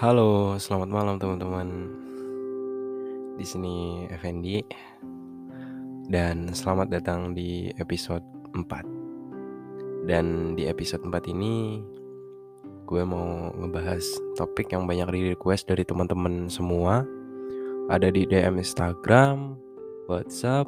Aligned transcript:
Halo, 0.00 0.56
selamat 0.56 0.88
malam 0.88 1.20
teman-teman. 1.20 1.68
Di 3.36 3.44
sini 3.44 4.08
Effendi 4.08 4.64
dan 6.08 6.56
selamat 6.56 6.88
datang 6.88 7.36
di 7.36 7.68
episode 7.76 8.24
4. 8.56 10.08
Dan 10.08 10.56
di 10.56 10.64
episode 10.72 11.04
4 11.04 11.36
ini 11.36 11.84
gue 12.88 13.02
mau 13.04 13.52
ngebahas 13.52 14.00
topik 14.40 14.72
yang 14.72 14.88
banyak 14.88 15.12
di 15.12 15.20
request 15.36 15.68
dari 15.68 15.84
teman-teman 15.84 16.48
semua. 16.48 17.04
Ada 17.92 18.08
di 18.08 18.24
DM 18.24 18.56
Instagram, 18.56 19.52
WhatsApp, 20.08 20.64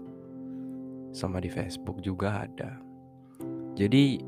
sama 1.17 1.41
di 1.41 1.49
Facebook 1.49 2.05
juga 2.05 2.45
ada. 2.45 2.85
Jadi 3.81 4.21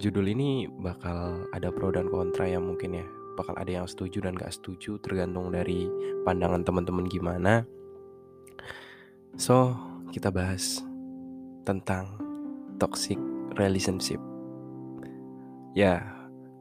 judul 0.00 0.32
ini 0.32 0.72
bakal 0.72 1.44
ada 1.52 1.68
pro 1.68 1.92
dan 1.92 2.08
kontra 2.08 2.48
ya 2.48 2.56
mungkin 2.56 3.04
ya 3.04 3.08
bakal 3.34 3.54
ada 3.58 3.70
yang 3.82 3.86
setuju 3.86 4.24
dan 4.24 4.38
gak 4.38 4.54
setuju 4.54 4.98
tergantung 5.02 5.50
dari 5.50 5.90
pandangan 6.22 6.62
teman-teman 6.62 7.06
gimana. 7.10 7.66
So, 9.34 9.74
kita 10.14 10.30
bahas 10.30 10.82
tentang 11.66 12.18
toxic 12.78 13.18
relationship. 13.58 14.22
Ya, 15.74 16.06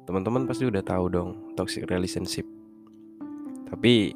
teman-teman 0.09 0.49
pasti 0.49 0.65
udah 0.65 0.81
tahu 0.81 1.05
dong 1.13 1.29
toxic 1.53 1.85
relationship. 1.85 2.49
Tapi 3.69 4.13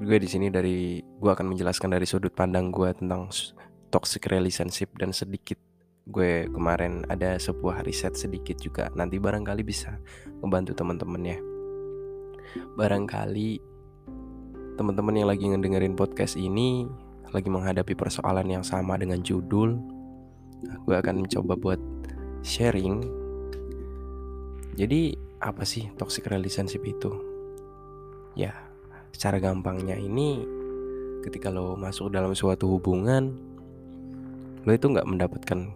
gue 0.00 0.18
di 0.20 0.28
sini 0.28 0.48
dari 0.48 1.00
gue 1.00 1.30
akan 1.30 1.52
menjelaskan 1.52 1.96
dari 1.96 2.04
sudut 2.08 2.32
pandang 2.32 2.72
gue 2.72 2.88
tentang 2.92 3.28
toxic 3.92 4.28
relationship 4.28 4.92
dan 4.96 5.12
sedikit 5.12 5.56
gue 6.08 6.48
kemarin 6.48 7.04
ada 7.10 7.36
sebuah 7.36 7.84
riset 7.84 8.16
sedikit 8.16 8.56
juga. 8.56 8.88
Nanti 8.96 9.20
barangkali 9.20 9.62
bisa 9.66 10.00
membantu 10.40 10.72
teman-teman 10.72 11.22
ya. 11.22 11.38
Barangkali 12.78 13.60
teman-teman 14.80 15.14
yang 15.14 15.28
lagi 15.28 15.44
ngedengerin 15.44 15.92
podcast 15.92 16.40
ini 16.40 16.88
lagi 17.30 17.46
menghadapi 17.46 17.94
persoalan 17.94 18.48
yang 18.48 18.64
sama 18.64 18.98
dengan 18.98 19.22
judul 19.22 19.78
gue 20.60 20.96
akan 20.96 21.24
mencoba 21.24 21.54
buat 21.56 21.80
sharing. 22.42 23.04
Jadi 24.76 25.14
apa 25.40 25.64
sih 25.64 25.88
toxic 25.96 26.28
relationship 26.28 26.84
itu? 26.84 27.12
Ya 28.36 28.56
secara 29.10 29.36
gampangnya 29.42 29.98
ini 29.98 30.40
ketika 31.20 31.52
lo 31.52 31.76
masuk 31.76 32.08
dalam 32.14 32.32
suatu 32.32 32.72
hubungan 32.72 33.36
lo 34.64 34.70
itu 34.72 34.86
nggak 34.88 35.08
mendapatkan 35.08 35.72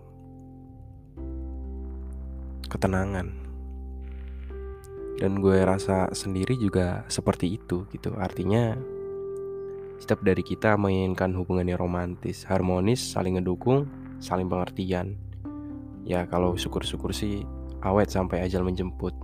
ketenangan. 2.75 3.31
Dan 5.15 5.39
gue 5.39 5.63
rasa 5.63 6.11
sendiri 6.11 6.59
juga 6.59 7.07
seperti 7.07 7.55
itu 7.55 7.87
gitu. 7.95 8.19
Artinya 8.19 8.75
setiap 10.03 10.27
dari 10.27 10.43
kita 10.43 10.75
menginginkan 10.75 11.31
hubungan 11.39 11.71
yang 11.71 11.79
romantis 11.79 12.43
harmonis 12.43 12.99
saling 12.99 13.39
ngedukung 13.39 13.87
saling 14.19 14.51
pengertian. 14.51 15.15
Ya 16.03 16.27
kalau 16.27 16.59
syukur-syukur 16.59 17.15
sih 17.15 17.47
awet 17.87 18.11
sampai 18.11 18.43
ajal 18.43 18.67
menjemput. 18.67 19.15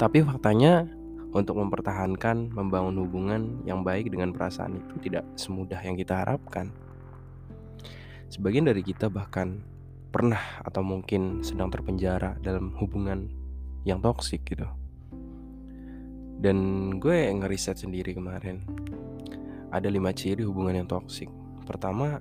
Tapi 0.00 0.24
faktanya 0.24 0.88
untuk 1.30 1.62
mempertahankan 1.62 2.50
membangun 2.50 2.96
hubungan 3.06 3.42
yang 3.62 3.86
baik 3.86 4.10
dengan 4.10 4.34
perasaan 4.34 4.80
itu 4.80 4.94
tidak 5.10 5.22
semudah 5.38 5.78
yang 5.78 5.94
kita 5.94 6.24
harapkan. 6.24 6.74
Sebagian 8.30 8.66
dari 8.66 8.82
kita 8.82 9.10
bahkan 9.10 9.62
pernah 10.10 10.42
atau 10.66 10.82
mungkin 10.82 11.46
sedang 11.46 11.70
terpenjara 11.70 12.36
dalam 12.42 12.74
hubungan 12.82 13.30
yang 13.86 14.02
toksik 14.02 14.42
gitu. 14.44 14.66
Dan 16.40 16.58
gue 16.98 17.30
ngeriset 17.30 17.78
sendiri 17.78 18.16
kemarin. 18.16 18.66
Ada 19.70 19.86
lima 19.86 20.10
ciri 20.10 20.42
hubungan 20.42 20.82
yang 20.82 20.88
toksik. 20.90 21.30
Pertama, 21.62 22.18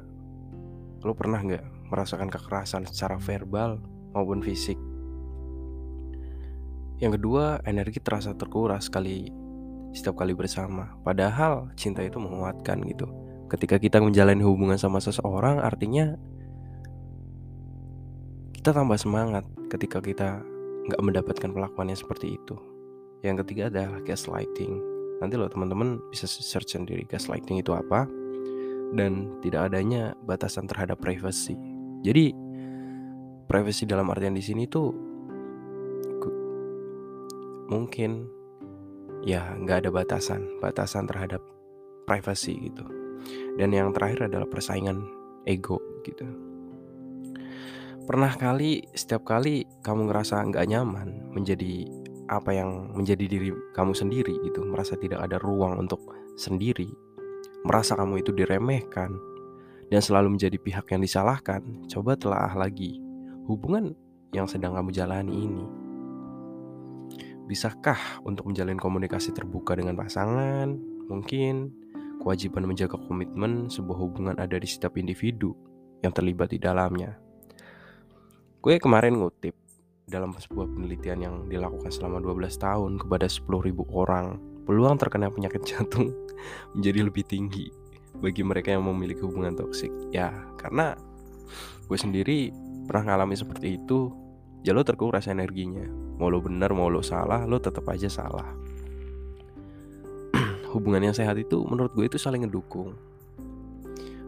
lo 1.01 1.17
pernah 1.17 1.41
nggak 1.41 1.89
merasakan 1.89 2.29
kekerasan 2.29 2.85
secara 2.85 3.17
verbal 3.17 3.81
maupun 4.13 4.45
fisik? 4.45 4.77
Yang 6.99 7.17
kedua, 7.17 7.63
energi 7.63 8.03
terasa 8.03 8.35
terkuras 8.35 8.91
kali 8.91 9.31
setiap 9.95 10.19
kali 10.19 10.35
bersama. 10.35 10.99
Padahal 11.01 11.71
cinta 11.79 12.03
itu 12.03 12.19
menguatkan 12.19 12.83
gitu. 12.85 13.07
Ketika 13.49 13.81
kita 13.81 13.97
menjalani 14.03 14.45
hubungan 14.45 14.77
sama 14.77 15.01
seseorang, 15.01 15.57
artinya 15.63 16.19
kita 18.69 18.85
tambah 18.85 19.01
semangat 19.01 19.49
ketika 19.73 19.97
kita 19.97 20.45
nggak 20.85 21.01
mendapatkan 21.01 21.49
perlakuan 21.49 21.89
yang 21.89 21.97
seperti 21.97 22.37
itu. 22.37 22.53
Yang 23.25 23.41
ketiga 23.41 23.73
adalah 23.73 23.97
gaslighting. 24.05 24.77
Nanti 25.17 25.41
lo 25.41 25.49
teman-teman 25.49 25.97
bisa 26.13 26.29
search 26.29 26.77
sendiri 26.77 27.01
gaslighting 27.09 27.65
itu 27.65 27.73
apa 27.73 28.05
dan 28.93 29.41
tidak 29.41 29.73
adanya 29.73 30.13
batasan 30.21 30.69
terhadap 30.69 31.01
privacy. 31.01 31.57
Jadi 32.05 32.29
privacy 33.49 33.89
dalam 33.89 34.05
artian 34.13 34.37
di 34.37 34.45
sini 34.45 34.69
tuh 34.69 34.93
mungkin 37.73 38.29
ya 39.25 39.49
nggak 39.57 39.81
ada 39.81 39.89
batasan, 39.89 40.45
batasan 40.61 41.09
terhadap 41.09 41.41
privacy 42.05 42.69
gitu. 42.69 42.85
Dan 43.57 43.73
yang 43.73 43.89
terakhir 43.97 44.29
adalah 44.29 44.45
persaingan 44.45 45.09
ego 45.49 45.81
gitu. 46.05 46.48
Pernah 48.09 48.33
kali 48.41 48.89
setiap 48.97 49.21
kali 49.21 49.69
kamu 49.85 50.09
ngerasa 50.09 50.41
nggak 50.49 50.65
nyaman 50.65 51.29
menjadi 51.29 51.85
apa 52.25 52.57
yang 52.57 52.89
menjadi 52.97 53.29
diri 53.29 53.53
kamu 53.77 53.93
sendiri 53.93 54.33
gitu, 54.49 54.65
merasa 54.65 54.97
tidak 54.97 55.21
ada 55.29 55.37
ruang 55.37 55.77
untuk 55.77 56.01
sendiri, 56.33 56.89
merasa 57.69 57.93
kamu 57.93 58.25
itu 58.25 58.33
diremehkan 58.33 59.13
dan 59.93 60.01
selalu 60.01 60.33
menjadi 60.33 60.57
pihak 60.57 60.89
yang 60.89 61.05
disalahkan, 61.05 61.61
coba 61.85 62.17
telah 62.17 62.49
lagi 62.57 62.97
hubungan 63.45 63.93
yang 64.33 64.49
sedang 64.49 64.73
kamu 64.73 64.89
jalani 64.89 65.45
ini. 65.45 65.65
Bisakah 67.45 68.25
untuk 68.25 68.49
menjalin 68.49 68.81
komunikasi 68.81 69.37
terbuka 69.37 69.77
dengan 69.77 69.93
pasangan? 69.93 70.73
Mungkin 71.13 71.69
kewajiban 72.25 72.65
menjaga 72.65 72.97
komitmen 73.05 73.69
sebuah 73.69 74.01
hubungan 74.01 74.33
ada 74.41 74.57
di 74.57 74.65
setiap 74.65 74.97
individu 74.97 75.53
yang 76.01 76.09
terlibat 76.09 76.49
di 76.49 76.57
dalamnya. 76.57 77.28
Gue 78.59 78.75
kemarin 78.75 79.15
ngutip 79.15 79.55
dalam 80.03 80.35
sebuah 80.35 80.67
penelitian 80.67 81.23
yang 81.23 81.35
dilakukan 81.47 81.95
selama 81.95 82.19
12 82.19 82.59
tahun 82.59 82.91
kepada 82.99 83.23
10.000 83.23 83.47
orang, 83.87 84.35
peluang 84.67 84.99
terkena 84.99 85.31
penyakit 85.31 85.63
jantung 85.63 86.11
menjadi 86.75 87.07
lebih 87.07 87.23
tinggi 87.23 87.71
bagi 88.19 88.43
mereka 88.43 88.75
yang 88.75 88.83
memiliki 88.83 89.23
hubungan 89.23 89.55
toksik. 89.55 89.87
Ya, 90.11 90.35
karena 90.59 90.99
gue 91.87 91.95
sendiri 91.95 92.51
pernah 92.83 93.15
ngalami 93.15 93.39
seperti 93.39 93.79
itu, 93.79 94.11
ya 94.67 94.75
lo 94.75 94.83
terkuras 94.83 95.31
energinya. 95.31 95.87
Mau 96.19 96.27
lo 96.27 96.43
benar, 96.43 96.75
mau 96.75 96.91
lo 96.91 96.99
salah, 96.99 97.47
lo 97.47 97.63
tetap 97.63 97.87
aja 97.87 98.11
salah. 98.11 98.51
hubungan 100.75 101.07
yang 101.07 101.15
sehat 101.15 101.39
itu 101.39 101.63
menurut 101.63 101.95
gue 101.95 102.11
itu 102.11 102.19
saling 102.19 102.43
ngedukung. 102.43 102.91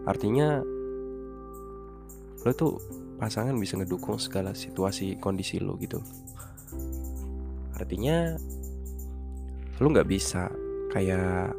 Artinya 0.07 0.63
lo 2.47 2.51
tuh 2.55 3.00
pasangan 3.21 3.53
bisa 3.53 3.77
ngedukung 3.77 4.17
segala 4.17 4.57
situasi 4.57 5.21
kondisi 5.21 5.61
lo 5.61 5.77
gitu. 5.77 6.01
Artinya 7.77 8.33
lo 9.77 9.85
nggak 9.93 10.09
bisa 10.09 10.49
kayak 10.89 11.53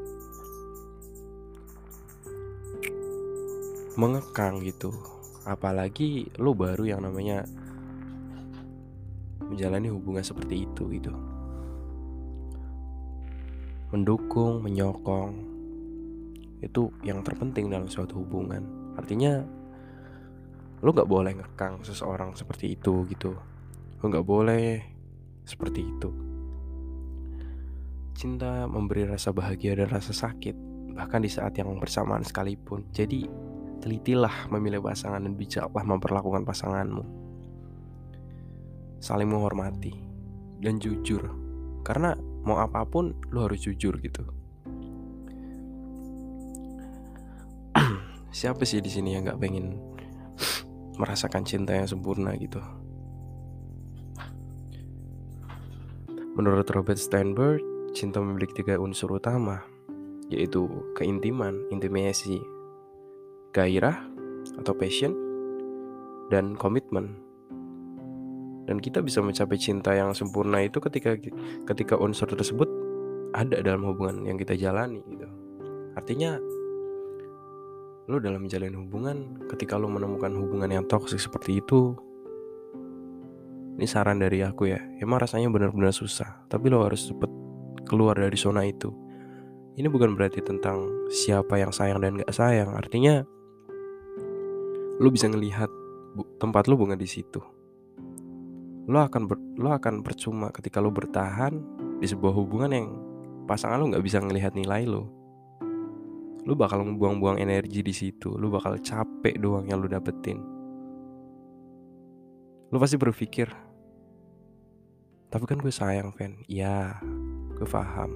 mengekang 3.95 4.59
gitu. 4.67 4.91
Apalagi 5.47 6.35
lo 6.43 6.51
baru 6.51 6.83
yang 6.83 7.07
namanya 7.07 7.47
menjalani 9.39 9.87
hubungan 9.95 10.27
seperti 10.27 10.67
itu 10.67 10.91
gitu. 10.91 11.15
Mendukung 13.95 14.67
menyokong 14.67 15.31
itu 16.59 16.91
yang 17.07 17.23
terpenting 17.23 17.71
dalam 17.71 17.87
suatu 17.87 18.19
hubungan. 18.19 18.67
Artinya 18.99 19.62
lo 20.83 20.91
nggak 20.91 21.07
boleh 21.07 21.33
ngekang 21.39 21.87
seseorang 21.87 22.35
seperti 22.35 22.75
itu 22.75 23.07
gitu. 23.07 23.39
Lo 24.03 24.05
nggak 24.11 24.27
boleh 24.27 24.83
seperti 25.47 25.81
itu. 25.87 26.11
Cinta 28.19 28.67
memberi 28.67 29.07
rasa 29.07 29.31
bahagia 29.31 29.79
dan 29.79 29.89
rasa 29.95 30.11
sakit 30.11 30.55
bahkan 30.93 31.23
di 31.23 31.31
saat 31.31 31.55
yang 31.55 31.79
bersamaan 31.79 32.27
sekalipun. 32.27 32.91
Jadi 32.91 33.31
telitilah 33.79 34.51
memilih 34.51 34.83
pasangan 34.83 35.23
dan 35.23 35.39
bijaklah 35.39 35.87
memperlakukan 35.87 36.43
pasanganmu. 36.43 37.05
Saling 38.99 39.31
menghormati 39.31 39.95
dan 40.59 40.83
jujur. 40.83 41.31
Karena 41.87 42.15
mau 42.43 42.59
apa 42.59 42.83
pun 42.87 43.15
lo 43.31 43.47
harus 43.47 43.63
jujur 43.63 43.99
gitu. 44.03 44.27
Siapa 48.35 48.67
sih 48.67 48.83
di 48.83 48.91
sini 48.91 49.15
yang 49.15 49.27
nggak 49.27 49.39
pengen 49.43 49.92
merasakan 50.97 51.45
cinta 51.47 51.73
yang 51.73 51.89
sempurna 51.89 52.37
gitu. 52.37 52.61
Menurut 56.33 56.65
Robert 56.73 56.97
Steinberg, 56.97 57.61
cinta 57.93 58.17
memiliki 58.17 58.65
tiga 58.65 58.81
unsur 58.81 59.21
utama, 59.21 59.61
yaitu 60.33 60.65
keintiman, 60.97 61.61
intimasi, 61.69 62.41
gairah 63.53 64.01
atau 64.57 64.73
passion, 64.73 65.13
dan 66.33 66.57
komitmen. 66.57 67.21
Dan 68.65 68.81
kita 68.81 69.05
bisa 69.05 69.21
mencapai 69.21 69.61
cinta 69.61 69.93
yang 69.93 70.17
sempurna 70.17 70.65
itu 70.65 70.81
ketika 70.81 71.21
ketika 71.69 72.01
unsur 72.01 72.31
tersebut 72.33 72.71
ada 73.37 73.61
dalam 73.61 73.85
hubungan 73.85 74.25
yang 74.25 74.41
kita 74.41 74.57
jalani 74.57 75.05
gitu. 75.05 75.29
Artinya 75.93 76.41
lo 78.13 78.21
dalam 78.21 78.45
menjalin 78.45 78.77
hubungan 78.77 79.41
ketika 79.49 79.81
lo 79.81 79.89
menemukan 79.89 80.37
hubungan 80.37 80.69
yang 80.69 80.85
toksik 80.85 81.17
seperti 81.17 81.65
itu 81.65 81.97
ini 83.73 83.89
saran 83.89 84.21
dari 84.21 84.45
aku 84.45 84.69
ya. 84.69 84.77
Emang 85.01 85.17
rasanya 85.17 85.49
benar-benar 85.49 85.97
susah 85.97 86.45
tapi 86.53 86.69
lo 86.69 86.85
harus 86.85 87.09
cepet 87.09 87.33
keluar 87.89 88.21
dari 88.21 88.37
zona 88.37 88.69
itu. 88.69 88.93
Ini 89.81 89.89
bukan 89.89 90.13
berarti 90.13 90.45
tentang 90.45 91.09
siapa 91.09 91.57
yang 91.57 91.73
sayang 91.73 92.05
dan 92.05 92.21
gak 92.21 92.37
sayang 92.37 92.77
artinya 92.77 93.25
lo 95.01 95.09
bisa 95.09 95.33
ngelihat 95.33 95.73
tempat 96.37 96.69
lo 96.69 96.77
bukan 96.77 97.01
di 97.01 97.09
situ. 97.09 97.41
Lo 98.93 99.01
akan 99.01 99.25
ber, 99.25 99.41
lo 99.57 99.73
akan 99.73 100.05
percuma 100.05 100.53
ketika 100.53 100.85
lo 100.85 100.93
bertahan 100.93 101.57
di 101.97 102.05
sebuah 102.05 102.37
hubungan 102.37 102.71
yang 102.77 102.87
pasangan 103.49 103.81
lo 103.81 103.89
nggak 103.89 104.05
bisa 104.05 104.21
ngelihat 104.21 104.53
nilai 104.53 104.85
lo 104.85 105.22
lo 106.43 106.59
bakal 106.59 106.83
membuang-buang 106.83 107.39
energi 107.39 107.81
di 107.87 107.95
situ. 107.95 108.35
Lo 108.35 108.51
bakal 108.51 108.83
capek 108.83 109.39
doang 109.39 109.67
yang 109.71 109.79
lo 109.79 109.87
dapetin. 109.87 110.39
Lo 112.73 112.81
pasti 112.81 112.97
berpikir 112.97 113.53
Tapi 115.33 115.45
kan 115.49 115.61
gue 115.61 115.73
sayang 115.73 116.13
Van. 116.13 116.37
Ya 116.51 117.01
gue 117.57 117.69
paham. 117.69 118.11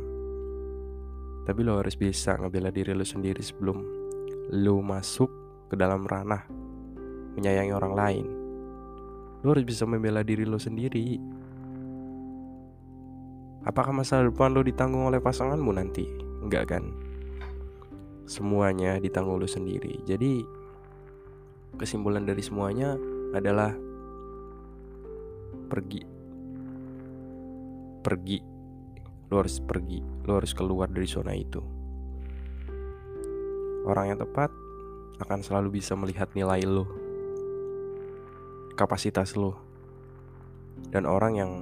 Tapi 1.46 1.60
lo 1.62 1.78
harus 1.78 1.94
bisa 1.94 2.36
ngebela 2.36 2.74
diri 2.74 2.92
lo 2.92 3.06
sendiri 3.06 3.40
sebelum 3.40 3.78
Lo 4.52 4.82
masuk 4.82 5.30
ke 5.70 5.74
dalam 5.78 6.04
ranah 6.04 6.44
Menyayangi 7.36 7.72
orang 7.72 7.94
lain. 7.94 8.26
Lo 9.44 9.52
harus 9.52 9.68
bisa 9.68 9.84
membela 9.84 10.24
diri 10.24 10.48
lo 10.48 10.56
sendiri. 10.56 11.20
Apakah 13.68 13.92
masa 13.92 14.24
depan 14.24 14.56
lo 14.56 14.64
ditanggung 14.64 15.04
oleh 15.06 15.20
pasanganmu 15.20 15.70
nanti? 15.76 16.08
Enggak 16.40 16.72
kan? 16.72 17.05
Semuanya 18.26 18.98
ditanggung 18.98 19.38
lo 19.38 19.46
sendiri. 19.46 20.02
Jadi 20.02 20.42
kesimpulan 21.78 22.26
dari 22.26 22.42
semuanya 22.42 22.98
adalah 23.32 23.70
pergi. 25.70 26.02
Pergi. 28.02 28.38
Lo 29.30 29.34
harus 29.38 29.62
pergi. 29.62 30.02
Lo 30.26 30.38
harus 30.42 30.52
keluar 30.52 30.90
dari 30.90 31.06
zona 31.06 31.32
itu. 31.34 31.62
Orang 33.86 34.10
yang 34.10 34.18
tepat 34.18 34.50
akan 35.22 35.40
selalu 35.40 35.80
bisa 35.80 35.96
melihat 35.96 36.28
nilai 36.36 36.60
lo 36.66 36.84
kapasitas 38.76 39.32
lo 39.40 39.56
dan 40.92 41.08
orang 41.08 41.32
yang 41.40 41.52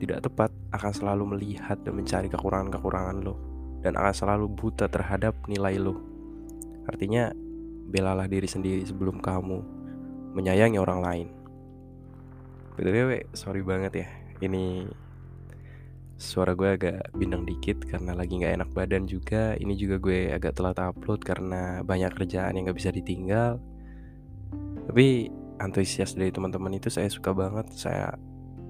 tidak 0.00 0.24
tepat 0.24 0.50
akan 0.72 0.92
selalu 0.96 1.36
melihat 1.36 1.76
dan 1.84 1.92
mencari 1.92 2.32
kekurangan-kekurangan 2.32 3.20
lo 3.20 3.36
dan 3.82 3.94
akan 3.94 4.14
selalu 4.14 4.46
buta 4.50 4.90
terhadap 4.90 5.34
nilai 5.46 5.78
lo 5.78 5.98
artinya 6.88 7.30
belalah 7.88 8.28
diri 8.28 8.48
sendiri 8.48 8.84
sebelum 8.84 9.20
kamu 9.20 9.60
menyayangi 10.36 10.78
orang 10.80 11.00
lain. 11.00 11.28
BTW 12.76 13.32
sorry 13.32 13.64
banget 13.64 14.04
ya. 14.04 14.08
Ini 14.44 14.86
suara 16.18 16.52
gue 16.54 16.78
agak 16.78 17.14
bindeng 17.16 17.42
dikit 17.48 17.82
karena 17.88 18.12
lagi 18.14 18.38
gak 18.38 18.54
enak 18.60 18.70
badan 18.76 19.08
juga. 19.08 19.56
Ini 19.56 19.72
juga 19.74 19.96
gue 19.98 20.30
agak 20.30 20.60
telat 20.60 20.78
upload 20.78 21.24
karena 21.24 21.80
banyak 21.82 22.12
kerjaan 22.14 22.54
yang 22.54 22.70
gak 22.70 22.78
bisa 22.78 22.92
ditinggal. 22.92 23.58
Tapi 24.88 25.32
antusias 25.58 26.14
dari 26.14 26.30
teman-teman 26.30 26.78
itu 26.78 26.88
saya 26.88 27.10
suka 27.10 27.34
banget 27.34 27.68
Saya 27.74 28.14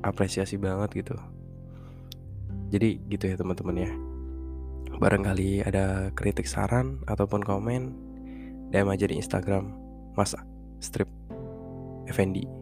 apresiasi 0.00 0.56
banget 0.56 1.04
gitu. 1.04 1.14
Jadi 2.72 3.02
gitu 3.12 3.24
ya 3.28 3.36
teman-teman 3.36 3.76
ya 3.76 3.90
Barangkali 4.98 5.62
ada 5.62 6.10
kritik 6.18 6.50
saran 6.50 6.98
ataupun 7.06 7.46
komen 7.46 7.94
DM 8.74 8.90
aja 8.90 9.06
di 9.06 9.14
Instagram 9.14 9.70
Mas 10.18 10.34
Strip 10.82 11.06
Effendi 12.10 12.58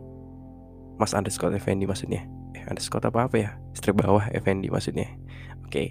Mas 0.97 1.13
underscore 1.13 1.53
Effendi 1.53 1.85
maksudnya. 1.85 2.25
Eh, 2.57 2.65
underscore 2.69 3.05
apa 3.09 3.29
apa 3.29 3.37
ya? 3.37 3.51
Strip 3.77 4.01
bawah 4.01 4.33
Effendi 4.33 4.73
maksudnya. 4.73 5.09
Oke. 5.65 5.73
Okay. 5.73 5.89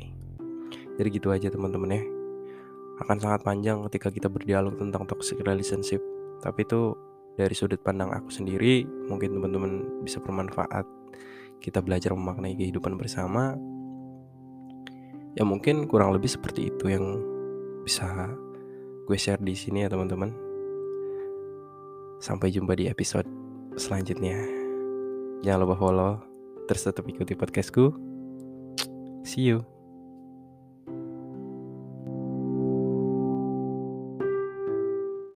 jadi 0.95 1.09
gitu 1.12 1.30
aja 1.30 1.47
teman-teman 1.51 1.94
ya. 1.94 2.01
Akan 3.03 3.19
sangat 3.19 3.44
panjang 3.45 3.83
ketika 3.89 4.09
kita 4.09 4.27
berdialog 4.31 4.74
tentang 4.80 5.06
toxic 5.06 5.38
relationship. 5.45 6.01
Tapi 6.41 6.65
itu 6.65 6.95
dari 7.36 7.53
sudut 7.53 7.77
pandang 7.83 8.09
aku 8.15 8.31
sendiri 8.31 8.88
mungkin 9.12 9.38
teman-teman 9.38 10.01
bisa 10.01 10.18
bermanfaat. 10.24 10.88
Kita 11.62 11.86
belajar 11.86 12.15
memaknai 12.15 12.57
kehidupan 12.57 12.98
bersama 12.98 13.53
ya 15.36 15.44
mungkin 15.44 15.86
kurang 15.86 16.16
lebih 16.16 16.32
seperti 16.32 16.72
itu 16.72 16.92
yang 16.92 17.20
bisa 17.84 18.08
gue 19.06 19.18
share 19.20 19.44
di 19.44 19.54
sini 19.54 19.86
ya 19.86 19.92
teman-teman 19.92 20.34
sampai 22.18 22.50
jumpa 22.50 22.74
di 22.74 22.90
episode 22.90 23.28
selanjutnya 23.76 24.66
Jangan 25.46 25.62
lupa 25.62 25.78
follow, 25.78 26.12
terus 26.66 26.90
tetap 26.90 27.06
ikuti 27.06 27.38
podcastku. 27.38 27.94
See 29.22 29.46
you. 29.46 29.75